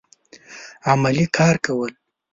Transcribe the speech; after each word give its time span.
عملي 0.91 1.25
کار 1.35 1.55
کول 1.65 1.91